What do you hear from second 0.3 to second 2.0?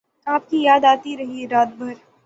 آپ کی یاد آتی رہی رات بھر